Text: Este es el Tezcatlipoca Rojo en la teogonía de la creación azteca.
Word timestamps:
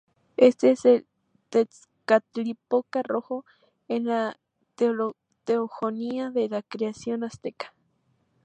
Este 0.37 0.71
es 0.71 0.83
el 0.85 1.05
Tezcatlipoca 1.51 3.03
Rojo 3.03 3.45
en 3.87 4.05
la 4.05 4.39
teogonía 5.45 6.31
de 6.31 6.49
la 6.49 6.63
creación 6.63 7.23
azteca. 7.23 7.75